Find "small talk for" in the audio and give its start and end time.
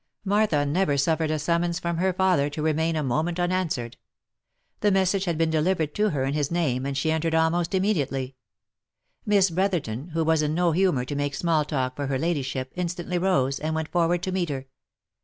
11.35-12.07